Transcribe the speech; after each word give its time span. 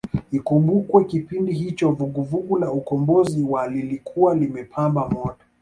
Ikumbukwe 0.37 1.01
kipindi 1.03 1.51
hicho 1.53 1.91
vuguvugu 1.91 2.57
la 2.57 2.71
Ukombozi 2.71 3.43
wa 3.43 3.67
lilikuwa 3.67 4.35
limepamba 4.35 5.09
moto 5.09 5.43